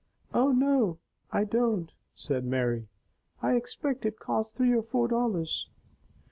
"Oh, 0.33 0.51
no 0.51 0.97
I 1.31 1.43
don't!" 1.43 1.91
said 2.15 2.43
Mary. 2.43 2.87
"I 3.43 3.53
expect 3.55 4.03
it 4.03 4.17
cost 4.17 4.55
three 4.55 4.73
or 4.73 4.81
four 4.81 5.07
dollars." 5.07 5.69